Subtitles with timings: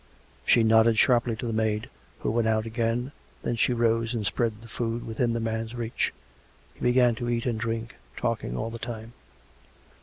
[0.47, 1.87] She nodded sharply to the maid,
[2.21, 3.11] who went out again;
[3.43, 6.11] then she rose and spread the food within the man's reach.
[6.73, 9.13] He began to eat and drink, talking all the time.